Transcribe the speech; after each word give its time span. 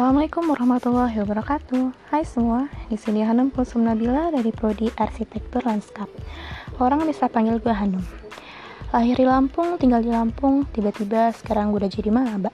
Assalamualaikum 0.00 0.48
warahmatullahi 0.56 1.12
wabarakatuh. 1.20 2.08
Hai 2.08 2.24
semua, 2.24 2.72
di 2.88 2.96
sini 2.96 3.20
Hanum 3.20 3.52
Kulsum 3.52 3.84
Nabila 3.84 4.32
dari 4.32 4.48
Prodi 4.48 4.88
Arsitektur 4.96 5.60
Lanskap. 5.60 6.08
Orang 6.80 7.04
bisa 7.04 7.28
panggil 7.28 7.60
gue 7.60 7.68
Hanum. 7.68 8.00
Lahir 8.96 9.20
di 9.20 9.28
Lampung, 9.28 9.76
tinggal 9.76 10.00
di 10.00 10.08
Lampung, 10.08 10.64
tiba-tiba 10.72 11.36
sekarang 11.36 11.68
gue 11.68 11.84
udah 11.84 11.92
jadi 11.92 12.08
maba. 12.08 12.48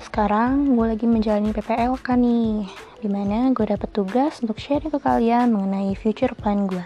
Sekarang 0.00 0.72
gue 0.72 0.96
lagi 0.96 1.04
menjalani 1.04 1.52
PPLK 1.52 2.06
nih, 2.16 2.64
di 3.04 3.08
mana 3.12 3.52
gue 3.52 3.66
dapet 3.68 3.92
tugas 3.92 4.40
untuk 4.40 4.56
sharing 4.56 4.88
ke 4.88 4.96
kalian 4.96 5.52
mengenai 5.52 5.92
future 5.92 6.32
plan 6.32 6.64
gue. 6.64 6.80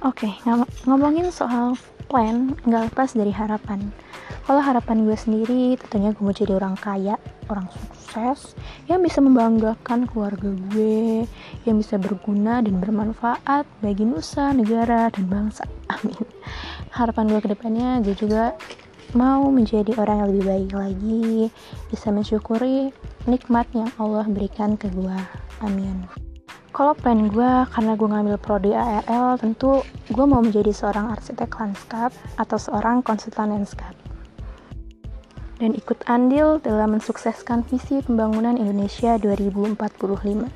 Oke, 0.00 0.32
ng 0.48 0.64
ngomongin 0.88 1.28
soal 1.28 1.76
plan, 2.08 2.56
nggak 2.64 2.88
lepas 2.88 3.12
dari 3.12 3.36
harapan. 3.36 3.92
Kalau 4.48 4.64
harapan 4.64 5.04
gue 5.04 5.16
sendiri, 5.20 5.76
tentunya 5.76 6.16
gue 6.16 6.24
mau 6.24 6.32
jadi 6.32 6.56
orang 6.56 6.80
kaya, 6.80 7.20
orang 7.48 7.66
sukses 7.72 8.54
yang 8.86 9.00
bisa 9.00 9.18
membanggakan 9.24 10.04
keluarga 10.04 10.52
gue, 10.70 11.24
yang 11.64 11.76
bisa 11.80 11.96
berguna 11.96 12.60
dan 12.60 12.78
bermanfaat 12.78 13.64
bagi 13.80 14.04
nusa, 14.04 14.52
negara, 14.52 15.08
dan 15.10 15.24
bangsa. 15.26 15.64
Amin. 15.94 16.26
Harapan 16.92 17.32
gue 17.32 17.40
ke 17.40 17.50
depannya, 17.50 18.04
gue 18.04 18.14
juga 18.14 18.52
mau 19.16 19.48
menjadi 19.48 19.96
orang 19.96 20.24
yang 20.24 20.28
lebih 20.32 20.44
baik 20.44 20.70
lagi, 20.76 21.26
bisa 21.88 22.08
mensyukuri 22.12 22.92
nikmat 23.24 23.68
yang 23.72 23.88
Allah 23.96 24.24
berikan 24.28 24.76
ke 24.76 24.92
gue. 24.92 25.18
Amin. 25.64 26.04
Kalau 26.72 26.96
plan 26.96 27.28
gue, 27.28 27.52
karena 27.68 27.92
gue 27.92 28.08
ngambil 28.08 28.36
prodi 28.40 28.72
ARL, 28.72 29.36
tentu 29.36 29.84
gue 30.08 30.24
mau 30.24 30.40
menjadi 30.40 30.72
seorang 30.72 31.12
arsitek 31.12 31.52
lanskap 31.60 32.16
atau 32.40 32.56
seorang 32.56 33.04
konsultan 33.04 33.52
lanskap 33.52 33.92
dan 35.62 35.78
ikut 35.78 36.02
andil 36.10 36.58
dalam 36.58 36.98
mensukseskan 36.98 37.62
visi 37.70 38.02
pembangunan 38.02 38.58
Indonesia 38.58 39.14
2045. 39.14 40.50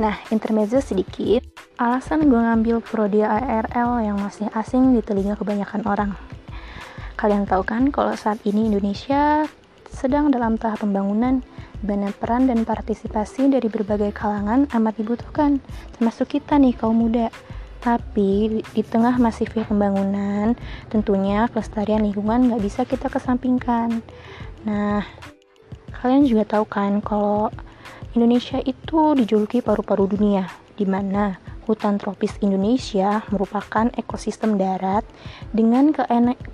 Nah, 0.00 0.16
intermezzo 0.32 0.80
sedikit, 0.80 1.44
alasan 1.76 2.32
gue 2.32 2.40
ngambil 2.40 2.80
prodi 2.80 3.20
ARL 3.20 4.00
yang 4.00 4.16
masih 4.16 4.48
asing 4.56 4.96
di 4.96 5.04
telinga 5.04 5.36
kebanyakan 5.36 5.84
orang. 5.84 6.16
Kalian 7.20 7.44
tahu 7.44 7.60
kan 7.68 7.92
kalau 7.92 8.16
saat 8.16 8.40
ini 8.48 8.72
Indonesia 8.72 9.44
sedang 9.92 10.32
dalam 10.32 10.56
tahap 10.56 10.80
pembangunan 10.80 11.44
mana 11.84 12.12
peran 12.16 12.48
dan 12.48 12.64
partisipasi 12.64 13.52
dari 13.52 13.68
berbagai 13.68 14.16
kalangan 14.16 14.72
amat 14.72 15.04
dibutuhkan, 15.04 15.60
termasuk 15.96 16.40
kita 16.40 16.56
nih 16.56 16.72
kaum 16.72 16.96
muda 16.96 17.28
tapi 17.80 18.60
di 18.60 18.82
tengah 18.84 19.16
masifnya 19.16 19.64
pembangunan, 19.64 20.52
tentunya 20.92 21.48
kelestarian 21.48 22.04
lingkungan 22.04 22.52
nggak 22.52 22.62
bisa 22.62 22.84
kita 22.84 23.08
kesampingkan. 23.08 24.04
Nah, 24.68 25.00
kalian 25.96 26.28
juga 26.28 26.44
tahu 26.44 26.68
kan 26.68 27.00
kalau 27.00 27.48
Indonesia 28.12 28.60
itu 28.60 29.16
dijuluki 29.16 29.64
paru-paru 29.64 30.12
dunia, 30.12 30.44
di 30.76 30.84
mana 30.84 31.40
hutan 31.64 31.96
tropis 31.96 32.36
Indonesia 32.44 33.22
merupakan 33.30 33.88
ekosistem 33.94 34.58
darat 34.58 35.06
dengan 35.54 35.94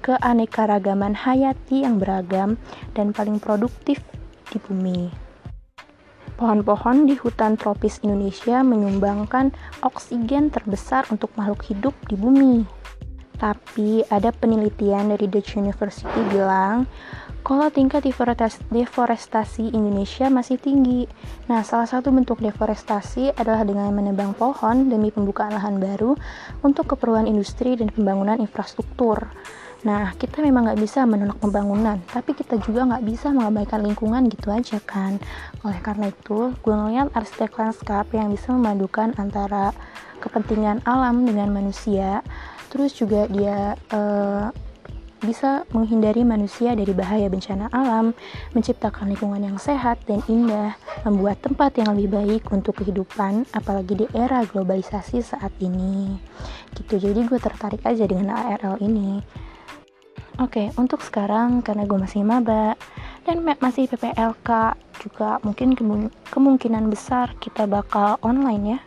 keanekaragaman 0.04 1.16
hayati 1.16 1.82
yang 1.82 1.97
beragam 1.97 2.60
dan 2.92 3.16
paling 3.16 3.41
produktif 3.41 4.04
di 4.52 4.60
bumi. 4.60 5.25
Pohon-pohon 6.37 7.09
di 7.09 7.17
hutan 7.17 7.56
tropis 7.56 8.05
Indonesia 8.05 8.61
menyumbangkan 8.61 9.56
oksigen 9.81 10.53
terbesar 10.53 11.09
untuk 11.09 11.33
makhluk 11.41 11.65
hidup 11.65 11.97
di 12.12 12.17
bumi. 12.17 12.69
Tapi 13.41 14.05
ada 14.09 14.33
penelitian 14.33 15.12
dari 15.12 15.28
Dutch 15.28 15.56
University 15.56 16.20
bilang 16.33 16.84
kalau 17.47 17.70
tingkat 17.70 18.03
deforestasi 18.03 19.70
Indonesia 19.70 20.27
masih 20.27 20.59
tinggi. 20.59 21.06
Nah, 21.47 21.62
salah 21.62 21.87
satu 21.87 22.11
bentuk 22.11 22.43
deforestasi 22.43 23.39
adalah 23.39 23.62
dengan 23.62 23.94
menebang 23.94 24.34
pohon 24.34 24.91
demi 24.91 25.15
pembukaan 25.15 25.55
lahan 25.55 25.78
baru 25.78 26.19
untuk 26.66 26.91
keperluan 26.97 27.31
industri 27.31 27.78
dan 27.78 27.89
pembangunan 27.89 28.43
infrastruktur. 28.43 29.31
Nah, 29.84 30.16
kita 30.16 30.41
memang 30.41 30.72
nggak 30.72 30.81
bisa 30.81 31.04
menolak 31.04 31.37
pembangunan, 31.37 32.00
tapi 32.09 32.32
kita 32.32 32.56
juga 32.64 32.88
nggak 32.88 33.04
bisa 33.04 33.28
mengabaikan 33.28 33.84
lingkungan 33.84 34.32
gitu 34.32 34.48
aja 34.48 34.81
kan. 34.81 35.20
Oleh 35.66 35.76
karena 35.84 36.09
itu, 36.09 36.56
gue 36.56 36.75
ngeliat 36.75 37.12
arsitek 37.12 37.53
lanskap 37.60 38.09
yang 38.16 38.32
bisa 38.32 38.56
memadukan 38.56 39.12
antara 39.20 39.76
kepentingan 40.25 40.81
alam 40.88 41.28
dengan 41.28 41.53
manusia, 41.53 42.25
terus 42.72 42.97
juga 42.97 43.28
dia 43.28 43.76
uh, 43.92 44.48
bisa 45.25 45.65
menghindari 45.72 46.22
manusia 46.22 46.76
dari 46.76 46.92
bahaya 46.92 47.26
bencana 47.26 47.72
alam, 47.72 48.12
menciptakan 48.53 49.12
lingkungan 49.12 49.42
yang 49.42 49.59
sehat 49.60 50.00
dan 50.04 50.20
indah, 50.28 50.76
membuat 51.09 51.41
tempat 51.41 51.76
yang 51.81 51.97
lebih 51.97 52.16
baik 52.16 52.42
untuk 52.53 52.81
kehidupan, 52.81 53.48
apalagi 53.53 54.04
di 54.04 54.06
era 54.12 54.44
globalisasi 54.44 55.25
saat 55.25 55.53
ini. 55.60 56.20
Gitu, 56.76 57.00
jadi 57.00 57.20
gue 57.25 57.41
tertarik 57.41 57.81
aja 57.84 58.04
dengan 58.04 58.36
ARL 58.36 58.81
ini. 58.84 59.46
Oke, 60.36 60.69
okay, 60.69 60.76
untuk 60.76 61.00
sekarang 61.00 61.64
karena 61.64 61.88
gue 61.88 61.97
masih 61.97 62.20
maba 62.20 62.76
dan 63.24 63.41
masih 63.41 63.88
PPLK 63.88 64.76
juga 65.00 65.41
mungkin 65.41 65.72
kemungkinan 66.28 66.92
besar 66.92 67.32
kita 67.41 67.64
bakal 67.64 68.20
online 68.20 68.76
ya. 68.76 68.78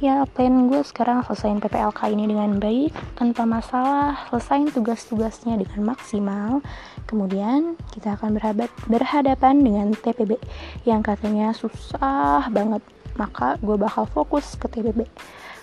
Ya, 0.00 0.16
plan 0.24 0.72
gue 0.72 0.80
sekarang 0.80 1.28
selesaiin 1.28 1.60
PPLK 1.60 2.08
ini 2.08 2.32
dengan 2.32 2.56
baik, 2.56 2.96
tanpa 3.20 3.44
masalah, 3.44 4.16
selesaiin 4.32 4.72
tugas-tugasnya 4.72 5.60
dengan 5.60 5.92
maksimal. 5.92 6.64
Kemudian 7.04 7.76
kita 7.92 8.16
akan 8.16 8.40
berhadapan 8.88 9.60
dengan 9.60 9.92
TPB 9.92 10.40
yang 10.88 11.04
katanya 11.04 11.52
susah 11.52 12.48
banget. 12.48 12.80
Maka 13.20 13.60
gue 13.60 13.76
bakal 13.76 14.08
fokus 14.08 14.56
ke 14.56 14.72
TPB. 14.72 15.04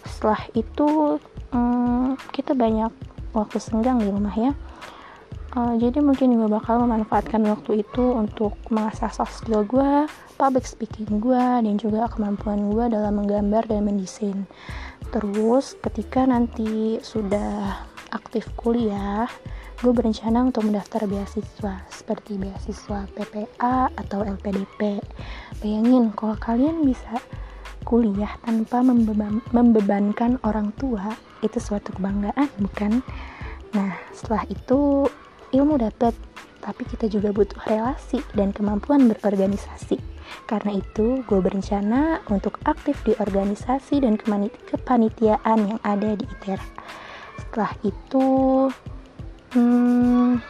Setelah 0.06 0.46
itu, 0.54 1.18
hmm, 1.50 2.14
kita 2.30 2.54
banyak 2.54 2.94
waktu 3.34 3.58
senggang 3.58 3.98
di 3.98 4.14
rumah 4.14 4.38
ya 4.38 4.54
uh, 5.56 5.74
jadi 5.80 6.04
mungkin 6.04 6.36
gue 6.36 6.50
bakal 6.52 6.84
memanfaatkan 6.84 7.42
waktu 7.48 7.82
itu 7.82 8.04
untuk 8.14 8.60
mengasah 8.70 9.10
soft 9.10 9.42
skill 9.42 9.64
gue 9.64 10.06
public 10.36 10.68
speaking 10.68 11.24
gue 11.24 11.40
dan 11.40 11.76
juga 11.80 12.12
kemampuan 12.12 12.70
gue 12.70 12.92
dalam 12.92 13.24
menggambar 13.24 13.72
dan 13.72 13.88
mendesain. 13.88 14.46
Terus 15.10 15.80
ketika 15.80 16.28
nanti 16.28 17.00
sudah 17.00 17.88
aktif 18.12 18.52
kuliah 18.60 19.28
gue 19.84 19.92
berencana 19.92 20.48
untuk 20.48 20.68
mendaftar 20.68 21.04
beasiswa 21.04 21.84
seperti 21.92 22.40
beasiswa 22.40 23.08
PPA 23.12 23.92
atau 23.92 24.24
LPDP 24.24 25.04
bayangin 25.60 26.16
kalau 26.16 26.40
kalian 26.40 26.88
bisa 26.88 27.20
kuliah 27.86 28.32
tanpa 28.48 28.82
membeban, 28.82 29.44
membebankan 29.54 30.42
orang 30.48 30.74
tua 30.80 31.14
itu 31.46 31.60
suatu 31.62 31.94
kebanggaan 31.94 32.50
bukan? 32.58 33.04
Nah 33.76 33.94
setelah 34.16 34.48
itu 34.48 35.06
ilmu 35.56 35.80
dapat, 35.80 36.12
tapi 36.60 36.84
kita 36.84 37.08
juga 37.08 37.32
butuh 37.32 37.62
relasi 37.70 38.20
dan 38.36 38.52
kemampuan 38.52 39.08
berorganisasi. 39.08 40.02
Karena 40.50 40.78
itu, 40.82 41.22
gue 41.26 41.40
berencana 41.40 42.20
untuk 42.28 42.60
aktif 42.66 43.00
di 43.06 43.14
organisasi 43.18 44.04
dan 44.04 44.18
kepanitiaan 44.70 45.60
yang 45.70 45.80
ada 45.86 46.18
di 46.18 46.26
ITERA. 46.26 46.66
Setelah 47.40 47.72
itu, 47.86 48.28
hmm, 49.54 50.42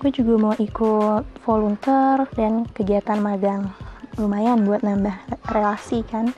gue 0.00 0.10
juga 0.10 0.34
mau 0.36 0.54
ikut 0.58 1.24
volunteer 1.46 2.26
dan 2.34 2.66
kegiatan 2.74 3.18
magang. 3.22 3.70
Lumayan 4.18 4.66
buat 4.66 4.82
nambah 4.82 5.16
relasi 5.48 6.02
kan. 6.04 6.34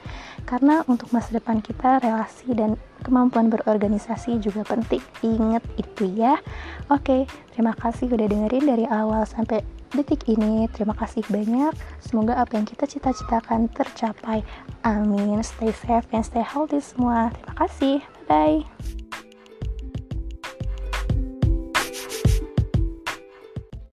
Karena 0.53 0.85
untuk 0.85 1.09
masa 1.17 1.33
depan 1.33 1.65
kita 1.65 2.05
relasi 2.05 2.53
dan 2.53 2.77
kemampuan 3.01 3.49
berorganisasi 3.49 4.37
juga 4.37 4.69
penting. 4.69 5.01
Ingat 5.25 5.65
itu 5.81 6.13
ya. 6.13 6.37
Oke, 6.93 7.25
terima 7.57 7.73
kasih 7.73 8.13
udah 8.13 8.29
dengerin 8.29 8.69
dari 8.69 8.85
awal 8.85 9.25
sampai 9.25 9.65
detik 9.97 10.29
ini. 10.29 10.69
Terima 10.69 10.93
kasih 10.93 11.25
banyak. 11.33 11.73
Semoga 12.05 12.37
apa 12.37 12.61
yang 12.61 12.69
kita 12.69 12.85
cita-citakan 12.85 13.73
tercapai. 13.73 14.45
Amin. 14.85 15.41
Stay 15.41 15.73
safe 15.73 16.05
and 16.13 16.21
stay 16.21 16.45
healthy 16.45 16.85
semua. 16.85 17.33
Terima 17.33 17.55
kasih. 17.57 18.05
Bye. 18.29 19.02